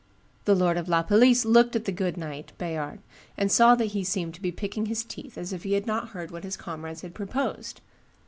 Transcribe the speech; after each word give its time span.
The 0.45 0.55
lord 0.55 0.77
of 0.77 0.89
La 0.89 1.03
Palisse 1.03 1.45
looked 1.45 1.75
at 1.75 1.85
the 1.85 1.91
good 1.91 2.17
knight 2.17 2.53
(Bayard), 2.57 3.01
and 3.37 3.51
saw 3.51 3.75
that 3.75 3.91
he 3.93 4.03
seemed 4.03 4.33
to 4.33 4.41
be 4.41 4.51
picking 4.51 4.87
his 4.87 5.03
teeth, 5.03 5.37
as 5.37 5.53
if 5.53 5.61
he 5.61 5.73
had 5.73 5.85
not 5.85 6.09
heard 6.09 6.31
what 6.31 6.43
his 6.43 6.57
comrades 6.57 7.01
had 7.01 7.13
proposed. 7.13 7.81